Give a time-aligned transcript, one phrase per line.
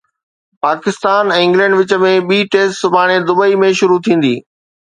[0.65, 4.35] Pakistan ۽ England وچ ۾ ٻي test سڀاڻي دبئي ۾ شروع ٿيندي